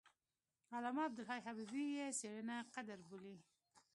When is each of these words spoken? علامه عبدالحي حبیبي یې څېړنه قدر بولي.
علامه 0.75 1.01
عبدالحي 1.07 1.39
حبیبي 1.47 1.83
یې 1.97 2.07
څېړنه 2.19 2.57
قدر 2.73 2.99
بولي. 3.09 3.37